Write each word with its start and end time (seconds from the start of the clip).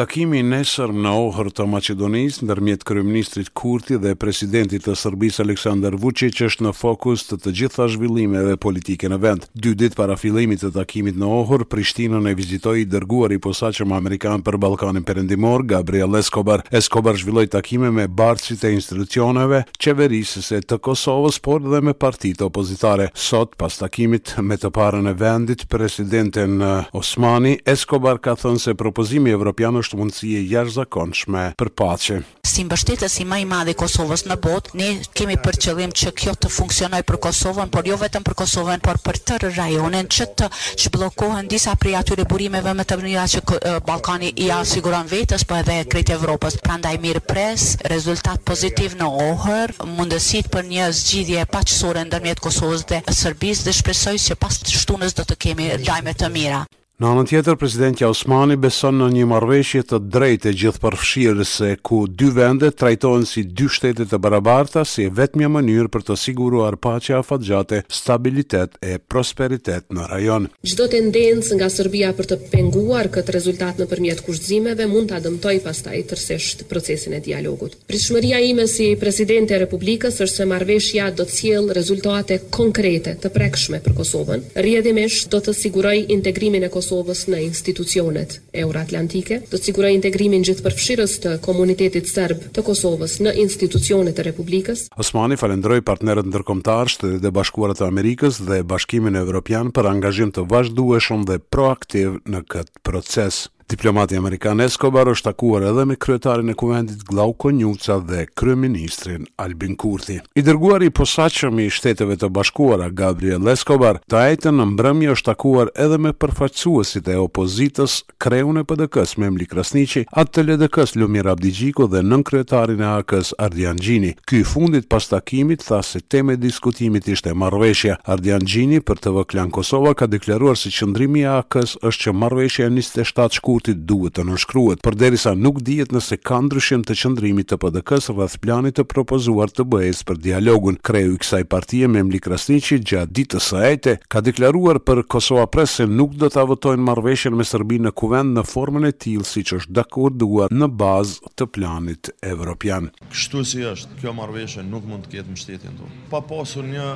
Takimi 0.00 0.38
nesër 0.40 0.94
në 0.96 1.10
ohër 1.20 1.48
të 1.52 1.64
Macedonis, 1.68 2.38
ndërmjet 2.46 2.86
kryeministrit 2.88 3.50
Kurti 3.52 3.98
dhe 4.00 4.14
presidentit 4.16 4.86
të 4.86 4.94
Sërbis 4.96 5.42
Aleksandar 5.42 5.92
Vucic 6.00 6.38
është 6.46 6.64
në 6.64 6.70
fokus 6.72 7.26
të 7.28 7.36
të 7.44 7.52
gjitha 7.58 7.84
zhvillimeve 7.92 8.54
politike 8.64 9.10
në 9.12 9.18
vend. 9.20 9.44
Dy 9.52 9.74
ditë 9.76 9.98
para 9.98 10.16
fillimit 10.16 10.62
të 10.64 10.70
takimit 10.72 11.18
në 11.20 11.28
ohër, 11.28 11.66
Prishtinën 11.68 12.30
e 12.30 12.32
vizitoi 12.38 12.86
i 12.86 12.86
dërguari 12.88 13.36
posaçëm 13.44 13.92
amerikan 13.98 14.40
për 14.46 14.56
Ballkanin 14.62 15.04
Perëndimor, 15.04 15.66
Gabriel 15.74 16.16
Escobar. 16.16 16.64
Escobar 16.72 17.20
zhvilloi 17.20 17.50
takime 17.52 17.92
me 17.92 18.08
barësit 18.08 18.64
e 18.64 18.72
institucioneve, 18.78 19.66
qeverisës 19.76 20.48
së 20.54 20.62
të 20.64 20.80
Kosovës, 20.88 21.42
por 21.44 21.60
edhe 21.60 21.82
me 21.84 21.92
partitë 21.92 22.48
opozitare. 22.48 23.10
Sot 23.12 23.58
pas 23.60 23.76
takimit 23.84 24.38
me 24.40 24.56
të 24.56 24.72
parën 24.78 25.12
e 25.12 25.14
vendit, 25.26 25.68
presidentin 25.68 26.56
eh, 26.64 26.88
Osmani, 26.96 27.58
Escobar 27.68 28.16
ka 28.24 28.38
thënë 28.40 28.64
se 28.64 28.76
propozimi 28.86 29.36
evropian 29.36 29.76
është 29.90 29.96
mundësi 29.98 30.28
e 30.38 30.42
jashtëzakonshme 30.50 31.42
për 31.58 31.68
paqe. 31.80 32.16
Si 32.50 32.62
mbështetës 32.66 33.16
i 33.20 33.24
më 33.30 33.38
i 33.42 33.46
madh 33.52 33.70
i 33.70 33.74
Kosovës 33.80 34.24
në 34.26 34.36
botë, 34.44 34.70
ne 34.78 34.88
kemi 35.18 35.36
për 35.44 35.56
qëllim 35.64 35.92
që 36.00 36.12
kjo 36.18 36.34
të 36.42 36.48
funksionojë 36.56 37.04
për 37.10 37.18
Kosovën, 37.26 37.70
por 37.74 37.86
jo 37.88 37.96
vetëm 38.02 38.24
për 38.28 38.36
Kosovën, 38.42 38.82
por 38.86 38.98
për 39.06 39.18
tërë 39.30 39.50
rajonin, 39.56 40.08
që 40.16 40.26
të 40.38 40.48
zhbllokohen 40.84 41.48
disa 41.52 41.74
prej 41.82 41.96
atyre 42.00 42.26
burimeve 42.30 42.72
më 42.80 42.86
të 42.90 42.98
mira 43.02 43.26
që 43.30 43.44
Ballkani 43.88 44.32
i 44.44 44.50
ja 44.50 44.60
siguron 44.66 45.06
vetes, 45.10 45.44
po 45.44 45.58
edhe 45.62 45.80
krejt 45.90 46.14
Evropës. 46.14 46.58
Prandaj 46.66 46.94
mirë 47.06 47.22
pres, 47.30 47.66
rezultat 47.92 48.42
pozitiv 48.44 48.98
në 49.00 49.10
Ohër, 49.30 49.74
mundësit 49.96 50.50
për 50.54 50.66
një 50.74 50.90
zgjidhje 51.00 51.46
paqësore 51.54 52.02
ndërmjet 52.10 52.42
Kosovës 52.44 52.86
dhe 52.92 53.00
Serbisë 53.10 53.68
dhe 53.70 53.76
shpresoj 53.80 54.16
se 54.28 54.34
pas 54.44 54.58
shtunës 54.74 55.14
do 55.20 55.26
të 55.32 55.38
kemi 55.46 55.72
lajme 55.86 56.18
të 56.22 56.32
mira. 56.36 56.66
Në 57.00 57.08
anën 57.14 57.28
tjetër, 57.30 57.56
presidenti 57.56 58.04
Osmani 58.04 58.58
beson 58.60 58.98
në 59.00 59.06
një 59.14 59.26
marveshje 59.30 59.80
të 59.88 59.98
drejt 60.12 60.44
e 60.50 60.50
gjithë 60.62 61.44
se 61.48 61.68
ku 61.88 62.00
dy 62.06 62.26
vende 62.36 62.68
trajtojnë 62.76 63.28
si 63.30 63.44
dy 63.56 63.68
shtetet 63.72 64.10
të 64.12 64.18
barabarta 64.20 64.82
si 64.84 65.06
vetëmja 65.08 65.48
mënyrë 65.48 65.88
për 65.94 66.02
të 66.10 66.16
siguruar 66.20 66.76
pacja 66.76 67.16
a 67.18 67.22
fatgjate, 67.24 67.78
stabilitet 67.88 68.76
e 68.84 68.98
prosperitet 69.00 69.86
në 69.96 70.08
rajon. 70.12 70.48
Gjdo 70.60 70.90
tendencë 70.92 71.56
nga 71.62 71.70
Serbia 71.72 72.10
për 72.20 72.28
të 72.34 72.38
penguar 72.52 73.08
këtë 73.16 73.32
rezultat 73.38 73.80
në 73.80 73.88
përmjet 73.94 74.20
kushtzimeve 74.26 74.84
mund 74.92 75.08
të 75.08 75.16
adëmtoj 75.22 75.54
pastaj 75.64 76.02
tërsesht 76.12 76.66
procesin 76.68 77.16
e 77.16 77.22
dialogut. 77.24 77.78
Prishmëria 77.88 78.42
ime 78.50 78.68
si 78.74 78.90
presidenti 79.00 79.56
Republikës 79.64 80.20
është 80.26 80.42
se 80.42 80.50
marveshja 80.52 81.08
do 81.16 81.24
të 81.24 81.40
cilë 81.40 81.78
rezultate 81.80 82.42
konkrete 82.60 83.16
të 83.24 83.32
prekshme 83.38 83.80
për 83.88 83.96
Kosovën. 84.02 84.44
rjedimesh 84.68 85.24
do 85.32 85.40
të 85.40 85.56
siguroj 85.64 85.96
integrimin 86.12 86.68
e 86.68 86.68
Kosovën 86.68 86.88
Kosovës 86.90 87.20
në 87.30 87.38
institucionet 87.46 88.32
euroatlantike, 88.50 89.36
të 89.46 89.58
sigurojë 89.62 89.94
integrimin 89.94 90.42
gjithë 90.42 90.64
përfshirës 90.64 91.12
të 91.22 91.34
komunitetit 91.44 92.10
serb 92.10 92.48
të 92.56 92.64
Kosovës 92.66 93.14
në 93.22 93.34
institucionet 93.44 94.18
e 94.18 94.24
Republikës. 94.26 94.82
Osmani 94.98 95.38
falenderoi 95.38 95.84
partnerët 95.86 96.26
ndërkombëtarë, 96.32 96.90
Shtetet 96.96 97.30
e 97.30 97.32
Bashkuara 97.36 97.78
të 97.78 97.86
Amerikës 97.86 98.42
dhe 98.48 98.64
Bashkimin 98.72 99.20
Evropian 99.22 99.70
për 99.70 99.92
angazhim 99.92 100.34
të 100.34 100.48
vazhdueshëm 100.50 101.28
dhe 101.30 101.38
proaktiv 101.54 102.18
në 102.26 102.42
këtë 102.56 102.82
proces. 102.90 103.44
Diplomati 103.70 104.16
Amerikan 104.16 104.60
Eskobar 104.60 105.06
është 105.12 105.28
takuar 105.30 105.62
edhe 105.68 105.84
me 105.86 105.94
kryetarin 106.04 106.48
e 106.50 106.54
kuvendit 106.58 107.04
Glauko 107.06 107.52
Njuca 107.54 107.98
dhe 108.02 108.24
kryeministrin 108.38 109.26
Albin 109.38 109.76
Kurti. 109.78 110.16
I 110.34 110.42
dërguari 110.42 110.88
i 110.88 110.90
posaqëm 110.90 111.60
i 111.62 111.68
shteteve 111.70 112.16
të 112.18 112.30
bashkuara 112.34 112.88
Gabriel 113.00 113.46
Eskobar 113.52 114.00
të 114.10 114.18
ajten 114.24 114.58
në 114.58 114.66
mbrëmi 114.72 115.10
është 115.12 115.28
takuar 115.28 115.70
edhe 115.84 116.00
me 116.02 116.10
përfaqësuesit 116.12 117.12
e 117.14 117.18
opozitës 117.22 117.94
kreun 118.20 118.58
e 118.58 118.64
PDK-s 118.66 119.14
me 119.22 119.30
Mli 119.30 119.46
Krasnici, 119.46 120.02
atë 120.10 120.34
të 120.40 120.44
ledëkës 120.48 120.96
Lumir 120.98 121.30
Abdigjiko 121.30 121.86
dhe 121.94 122.02
nën 122.02 122.26
kryetarin 122.26 122.82
e 122.82 122.90
AKS 122.96 123.36
Ardian 123.46 123.78
Gjini. 123.78 124.16
Ky 124.26 124.42
fundit 124.42 124.90
pas 124.90 125.06
takimit 125.12 125.62
tha 125.68 125.78
se 125.86 126.00
teme 126.02 126.34
diskutimit 126.42 127.06
ishte 127.14 127.34
marveshja. 127.38 128.00
Ardian 128.10 128.42
Gjini 128.50 128.82
për 128.82 129.04
të 129.06 129.14
vëklan 129.20 129.54
Kosova 129.54 129.94
ka 129.94 130.10
dekleruar 130.10 130.58
si 130.58 130.74
qëndrimi 130.74 131.22
e 131.22 131.30
AKS 131.38 131.78
është 131.86 132.08
që 132.08 132.16
marveshja 132.24 132.68
27 132.74 133.38
Frankfurtit 133.60 133.84
duhet 133.86 134.14
të 134.16 134.22
nënshkruhet, 134.24 134.80
përderisa 134.80 135.34
nuk 135.36 135.58
dihet 135.66 135.90
nëse 135.92 136.16
ka 136.24 136.38
ndryshim 136.40 136.80
të 136.86 136.94
qëndrimit 136.96 137.48
të 137.50 137.56
PDK-s 137.60 138.06
rreth 138.14 138.36
planit 138.40 138.76
të 138.78 138.84
propozuar 138.88 139.50
të 139.52 139.64
BE-s 139.68 140.00
për 140.08 140.16
dialogun. 140.24 140.78
Kreu 140.88 141.12
i 141.12 141.18
kësaj 141.20 141.42
partie 141.52 141.86
Mli 141.90 142.20
Krasnici 142.24 142.78
gjatë 142.88 143.12
ditës 143.18 143.44
së 143.52 143.58
ejte, 143.70 143.92
ka 144.10 144.22
deklaruar 144.24 144.80
për 144.80 145.02
Kosova 145.12 145.44
Presë 145.52 145.82
se 145.82 145.86
nuk 145.92 146.14
do 146.22 146.30
ta 146.32 146.46
votojnë 146.48 146.82
marrëveshjen 146.88 147.36
me 147.36 147.44
Serbinë 147.44 147.88
në 147.88 147.92
kuvend 148.00 148.38
në 148.40 148.46
formën 148.48 148.88
e 148.88 148.94
si 149.28 149.44
që 149.44 149.58
është 149.60 149.74
dakorduar 149.82 150.48
në 150.56 150.68
bazë 150.80 151.34
të 151.36 151.50
planit 151.58 152.12
evropian. 152.32 152.88
Kështu 153.12 153.44
si 153.50 153.64
është, 153.74 154.00
kjo 154.00 154.16
marrëveshje 154.16 154.64
nuk 154.72 154.88
mund 154.88 155.04
të 155.04 155.18
ketë 155.18 155.28
mbështetjen 155.34 155.76
tonë. 155.82 155.92
Pa 156.14 156.22
pasur 156.32 156.64
një 156.72 156.88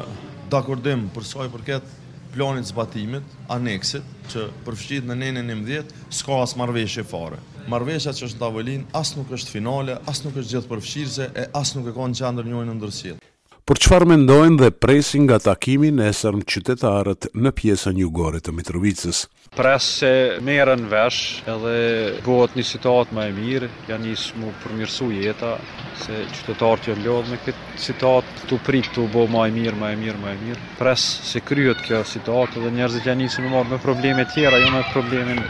dakordim 0.57 1.11
për 1.17 1.29
sa 1.35 1.45
i 1.45 1.53
përket 1.57 1.93
planit 2.35 2.69
zbatimit, 2.71 3.27
aneksit, 3.53 4.07
që 4.33 4.47
përfqit 4.67 5.07
në 5.09 5.17
nene 5.21 5.43
një 5.47 5.59
mdjet, 5.61 5.93
s'ka 6.19 6.41
as 6.43 6.57
marveshje 6.59 7.05
fare. 7.09 7.39
Marveshja 7.71 8.13
që 8.17 8.27
është 8.31 8.39
në 8.41 8.45
tavëlin, 8.45 8.87
as 9.03 9.15
nuk 9.19 9.33
është 9.39 9.53
finale, 9.59 9.97
as 10.11 10.25
nuk 10.27 10.41
është 10.43 10.57
gjithë 10.57 10.73
përfqirëse, 10.75 11.31
e 11.31 11.47
as 11.63 11.77
nuk 11.79 11.89
e 11.93 11.97
ka 11.97 12.11
në 12.11 12.21
qëndër 12.23 12.51
njojnë 12.51 12.73
në 12.73 12.81
ndërësjet 12.81 13.24
për 13.69 13.79
çfarë 13.81 14.07
mendojnë 14.11 14.59
dhe 14.61 14.69
presin 14.85 15.23
nga 15.25 15.39
takimi 15.41 15.89
nesër 15.99 16.35
me 16.39 16.45
qytetarët 16.55 17.31
në 17.45 17.53
pjesën 17.61 17.97
jugore 18.01 18.41
të 18.45 18.53
Mitrovicës. 18.57 19.23
Pres 19.57 19.87
se 20.01 20.11
merën 20.49 20.83
vesh 20.91 21.21
edhe 21.53 21.73
bëhet 22.27 22.59
një 22.59 22.65
situatë 22.71 23.17
më 23.19 23.25
e 23.31 23.33
mirë, 23.39 23.69
ja 23.89 23.97
nis 24.03 24.27
më 24.41 24.51
përmirësu 24.65 25.09
jeta 25.17 25.55
se 26.03 26.21
qytetarët 26.37 26.91
janë 26.91 27.05
lodhë 27.07 27.33
me 27.33 27.39
këtë 27.47 27.81
situatë, 27.87 28.43
tu 28.51 28.59
prit 28.69 28.91
tu 28.97 29.07
bo 29.15 29.25
më 29.37 29.47
e 29.49 29.55
mirë, 29.57 29.79
më 29.85 29.95
e 29.97 30.01
mirë, 30.03 30.19
më 30.27 30.35
e 30.37 30.43
mirë. 30.45 30.67
Pres 30.83 31.07
se 31.33 31.41
kryet 31.49 31.81
kjo 31.87 32.03
situatë 32.13 32.67
dhe 32.67 32.75
njerëzit 32.77 33.09
janë 33.09 33.23
nisur 33.23 33.49
të 33.49 33.55
marrin 33.55 33.73
me 33.73 33.81
probleme 33.87 34.29
të 34.29 34.37
tjera, 34.37 34.61
jo 34.65 34.75
me 34.77 34.85
problemin 34.93 35.41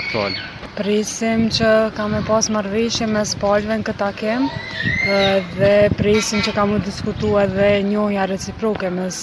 aktual. 0.00 0.40
Prisim 0.78 1.48
që 1.50 1.68
kam 1.96 2.12
e 2.14 2.20
pas 2.28 2.46
marrëveshje 2.54 3.06
me 3.10 3.22
spalve 3.26 3.74
në 3.80 3.84
këta 3.88 4.10
kem 4.20 4.44
dhe 5.56 5.70
prisim 5.98 6.42
që 6.46 6.54
kam 6.54 6.76
e 6.76 6.84
diskutu 6.86 7.32
edhe 7.42 7.70
njohja 7.88 8.28
reciproke 8.30 8.90
mes 8.94 9.18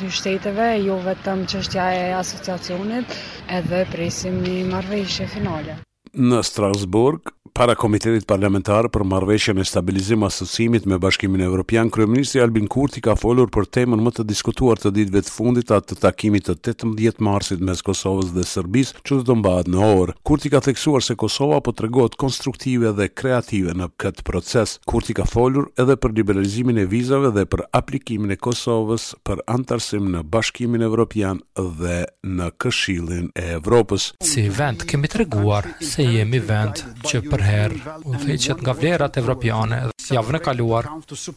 dy 0.00 0.10
shteteve, 0.18 0.68
jo 0.84 0.98
vetëm 1.06 1.46
që 1.48 1.62
e 1.82 2.12
asociacionit 2.18 3.16
edhe 3.60 3.84
prisim 3.94 4.42
një 4.44 4.58
marrëveshje 4.74 5.30
finale. 5.36 5.80
Në 6.12 6.42
Strasburg, 6.48 7.32
para 7.56 7.72
Komitetit 7.72 8.26
Parlamentar 8.28 8.84
për 8.92 9.00
marveshje 9.08 9.54
me 9.56 9.62
stabilizim 9.64 10.20
asësimit 10.26 10.84
me 10.86 10.98
Bashkimin 11.00 11.40
Evropian, 11.40 11.88
Kryeministri 11.90 12.42
Albin 12.44 12.66
Kurti 12.68 13.00
ka 13.00 13.14
folur 13.16 13.48
për 13.48 13.68
temën 13.78 14.02
më 14.04 14.10
të 14.18 14.26
diskutuar 14.28 14.76
të 14.82 14.90
ditëve 14.92 15.22
të 15.24 15.32
fundit 15.32 15.72
atë 15.72 15.94
të 15.94 15.96
takimit 16.02 16.44
të 16.50 16.58
18 16.74 17.22
marsit 17.24 17.62
mes 17.64 17.80
Kosovës 17.86 18.34
dhe 18.36 18.44
Sërbis 18.50 18.90
që 18.98 19.22
të 19.22 19.24
dëmbahat 19.30 19.70
në 19.72 19.80
orë. 19.86 20.16
Kurti 20.28 20.52
ka 20.52 20.60
theksuar 20.66 21.06
se 21.06 21.16
Kosova 21.24 21.62
po 21.64 21.72
të 21.72 21.88
konstruktive 22.20 22.92
dhe 22.98 23.08
kreative 23.08 23.72
në 23.80 23.88
këtë 24.04 24.26
proces. 24.28 24.76
Kurti 24.84 25.16
ka 25.16 25.24
folur 25.32 25.70
edhe 25.80 25.96
për 25.96 26.12
liberalizimin 26.20 26.76
e 26.76 26.84
vizave 26.92 27.32
dhe 27.38 27.46
për 27.54 27.64
aplikimin 27.80 28.36
e 28.36 28.40
Kosovës 28.46 29.14
për 29.26 29.40
antarësim 29.56 30.04
në 30.14 30.20
Bashkimin 30.34 30.82
Evropian 30.90 31.40
dhe 31.80 32.02
në 32.36 32.52
Këshillin 32.60 33.32
e 33.32 33.48
Evropës. 33.56 34.10
Si 34.32 34.44
vend 34.60 34.84
kemi 34.92 35.08
treguar 35.08 35.72
se 35.80 36.04
jemi 36.04 36.44
vend 36.52 36.84
që 37.08 37.24
për 37.30 37.44
herë 37.46 37.80
u 38.10 38.14
theqet 38.20 38.62
nga 38.64 38.74
vlerat 38.76 39.16
evropiane 39.20 39.78
dhe 40.06 40.16
javën 40.16 40.38
e 40.38 40.42
kaluar 40.46 40.88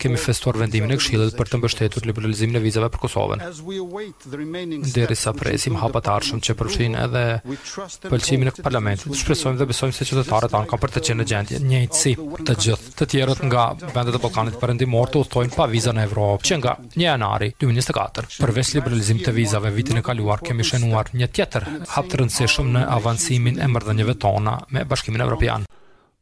kemi 0.04 0.18
festuar 0.24 0.58
vendimin 0.62 0.92
e 0.96 1.00
këshillit 1.00 1.36
për 1.40 1.50
të 1.52 1.60
mbështetur 1.62 2.06
liberalizimin 2.10 2.60
e 2.60 2.64
vizave 2.64 2.90
për 2.94 3.02
Kosovën. 3.06 3.42
Deri 4.96 5.18
sa 5.20 5.34
presim 5.40 5.78
hapat 5.82 6.10
arshëm 6.16 6.42
që 6.48 6.56
përfshin 6.60 6.98
edhe 7.06 7.24
pëlqimin 8.08 8.52
e 8.52 8.56
parlamentit, 8.66 9.16
shpresojmë 9.22 9.58
dhe 9.62 9.68
besojmë 9.72 9.98
se 10.00 10.08
qytetarët 10.12 10.54
kanë 10.70 10.82
për 10.86 10.94
të 10.98 11.04
qenë 11.10 11.20
në 11.24 11.28
gjendje 11.32 11.62
njëjtësi 11.72 12.14
të 12.50 12.58
gjithë 12.66 12.96
të 13.00 13.10
tjerët 13.16 13.44
nga 13.50 13.66
vendet 13.96 14.20
e 14.20 14.24
Ballkanit 14.26 14.60
perëndimor 14.62 15.14
të 15.14 15.24
udhtojnë 15.26 15.56
pa 15.58 15.68
vizën 15.74 15.98
në 15.98 16.06
Evropë 16.10 16.48
që 16.50 16.60
nga 16.62 16.76
1 16.94 17.08
janari 17.08 17.52
2024. 17.66 18.40
Përveç 18.46 18.76
liberalizimin 18.78 19.26
të 19.26 19.36
vizave 19.40 19.74
vitin 19.78 20.02
e 20.02 20.06
kaluar 20.10 20.42
kemi 20.46 20.66
shënuar 20.70 21.12
një 21.18 21.32
tjetër 21.38 21.68
hap 21.96 22.10
të 22.12 22.22
rëndësishëm 22.22 22.72
në 22.78 22.86
avancimin 23.00 23.60
e 23.64 23.70
marrëdhënieve 23.74 24.18
tona 24.22 24.60
me 24.70 24.86
Bashkimin 24.94 25.26
Evropian. 25.26 25.66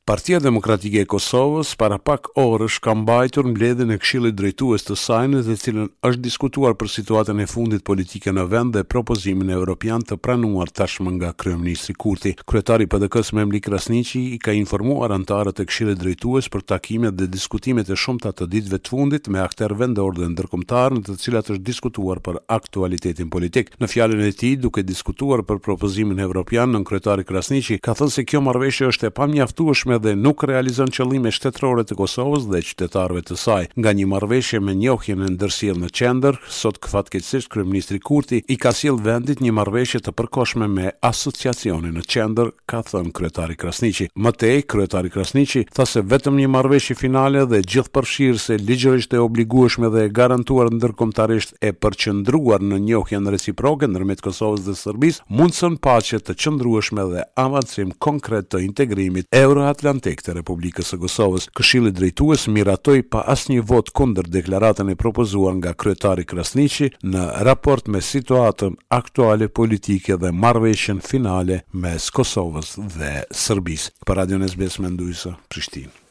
Partia 0.07 0.39
Demokratike 0.39 0.99
e 1.03 1.05
Kosovës 1.11 1.73
para 1.75 1.97
pak 1.99 2.29
orësh 2.39 2.77
ka 2.79 2.93
mbajtur 2.95 3.49
mbledhjen 3.51 3.89
e 3.91 3.95
Këshillit 3.99 4.37
Drejtues 4.39 4.85
të 4.87 4.95
saj, 4.95 5.25
në 5.33 5.39
të 5.43 5.55
cilën 5.59 5.89
është 6.07 6.21
diskutuar 6.23 6.77
për 6.79 6.87
situatën 6.93 7.41
e 7.43 7.47
fundit 7.51 7.83
politike 7.83 8.31
në 8.31 8.45
vend 8.53 8.71
dhe 8.77 8.85
propozimin 8.87 9.51
evropian 9.51 10.05
të 10.07 10.15
pranuar 10.23 10.71
tashmë 10.71 11.11
nga 11.17 11.31
kryeministri 11.35 11.91
Kurti. 11.99 12.31
Kryetari 12.47 12.87
i 12.87 12.91
PDKs 12.93 13.33
Memlik 13.35 13.65
Krasniqi 13.67 14.21
i 14.37 14.37
ka 14.45 14.55
informuar 14.55 15.11
anëtarët 15.17 15.59
e 15.59 15.65
Këshillit 15.67 15.99
Drejtues 15.99 16.47
për 16.55 16.63
takimet 16.71 17.19
dhe 17.19 17.27
diskutimet 17.35 17.91
e 17.91 17.99
shumta 18.05 18.31
të 18.31 18.47
ditëve 18.53 18.79
të 18.85 18.93
fundit 18.95 19.27
me 19.27 19.43
aktorë 19.43 19.75
vendor 19.83 20.15
dhe 20.21 20.31
ndërkombëtar, 20.37 20.95
në 20.95 21.03
të 21.09 21.17
cilat 21.25 21.51
është 21.57 21.67
diskutuar 21.71 22.23
për 22.29 22.39
aktualitetin 22.59 23.27
politik. 23.27 23.75
Në 23.83 23.91
fjalën 23.97 24.23
e 24.23 24.31
tij, 24.39 24.55
duke 24.63 24.87
diskutuar 24.87 25.43
për 25.43 25.59
propozimin 25.67 26.23
evropian, 26.29 26.71
nën 26.79 26.87
kryetari 26.87 27.27
Krasniqi 27.27 27.81
ka 27.83 27.91
thënë 27.99 28.15
se 28.15 28.23
kjo 28.29 28.45
marrëveshje 28.47 28.91
është 28.93 29.11
e 29.11 29.15
pamjaftueshme 29.19 29.96
dhe 30.01 30.13
nuk 30.17 30.43
realizon 30.47 30.89
qëllime 30.93 31.31
shtetërore 31.33 31.83
të 31.87 31.95
Kosovës 31.97 32.47
dhe 32.51 32.61
qytetarëve 32.65 33.23
të 33.27 33.37
saj. 33.39 33.67
Nga 33.79 33.93
një 33.99 34.07
marrëveshje 34.13 34.59
me 34.63 34.75
njohjen 34.77 35.23
e 35.25 35.29
ndërsjellë 35.33 35.83
në 35.85 35.89
qendër, 35.99 36.37
sot 36.53 36.79
fatkeqësisht 36.91 37.49
kryeministri 37.53 37.99
Kurti 38.05 38.41
i 38.53 38.57
ka 38.61 38.71
sjell 38.75 38.99
vendit 39.05 39.41
një 39.43 39.53
marrëveshje 39.57 40.01
të 40.05 40.15
përkohshme 40.19 40.69
me 40.77 40.91
asociacionin 41.09 41.97
në 41.97 42.05
qendër, 42.13 42.53
ka 42.69 42.81
thënë 42.87 43.13
kryetari 43.17 43.57
Krasniqi. 43.59 44.09
Më 44.15 44.33
tej 44.41 44.63
kryetari 44.69 45.11
Krasniqi 45.13 45.65
tha 45.75 45.85
se 45.89 46.03
vetëm 46.05 46.37
një 46.41 46.49
marrëveshje 46.55 46.97
finale 46.99 47.45
dhe 47.49 47.61
gjithpërfshirëse 47.65 48.59
ligjërisht 48.67 49.15
e 49.17 49.23
obligueshme 49.23 49.91
dhe 49.93 50.05
e 50.09 50.13
garantuar 50.21 50.71
ndërkombëtarisht 50.73 51.57
e 51.61 51.73
përqendruar 51.73 52.63
në 52.63 52.81
njohjen 52.87 53.31
reciproke 53.33 53.89
ndërmjet 53.91 54.23
Kosovës 54.25 54.63
dhe 54.67 54.77
Serbisë 54.79 55.25
mundson 55.29 55.77
paqe 55.81 56.21
të 56.21 56.37
qëndrueshme 56.43 57.03
dhe 57.11 57.25
avancim 57.39 57.91
konkret 58.03 58.49
të 58.51 58.61
integrimit 58.67 59.27
euroatlantik 59.35 59.85
Atlantik 59.87 60.19
të 60.25 60.33
Republikës 60.35 60.89
së 60.91 60.97
Kosovës. 60.99 61.45
Këshilli 61.55 61.93
drejtues 61.95 62.41
miratoi 62.51 63.05
pa 63.07 63.21
asnjë 63.31 63.61
vot 63.69 63.91
kundër 63.95 64.27
deklaratën 64.35 64.89
e 64.91 64.97
propozuar 64.99 65.53
nga 65.59 65.71
kryetari 65.83 66.25
Krasniqi 66.27 66.89
në 67.13 67.23
raport 67.47 67.87
me 67.95 68.01
situatën 68.03 68.75
aktuale 68.99 69.47
politike 69.59 70.17
dhe 70.19 70.33
marrëveshjen 70.43 70.99
finale 71.11 71.61
mes 71.85 72.09
Kosovës 72.19 72.73
dhe 72.97 73.13
Serbisë. 73.45 73.95
Për 74.03 74.19
Radio 74.23 74.41
Nesbes 74.43 74.75
Mendojsa, 74.83 75.37
Prishtinë. 75.47 76.06